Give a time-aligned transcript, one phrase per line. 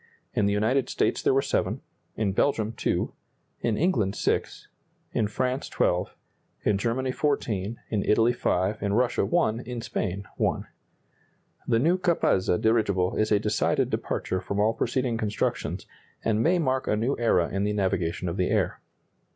[0.33, 1.79] In the United States there were 7;
[2.17, 3.13] in Belgium, 2;
[3.59, 4.67] in England, 6;
[5.11, 6.15] in France, 12;
[6.63, 10.65] in Germany, 14; in Italy, 5; in Russia, 1; in Spain, 1.
[11.67, 15.85] The new Capazza dirigible is a decided departure from all preceding constructions,
[16.25, 18.79] and may mark a new era in the navigation of the air.